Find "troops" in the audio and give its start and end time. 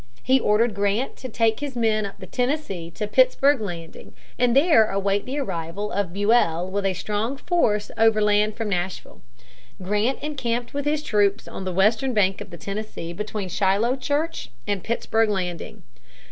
11.03-11.47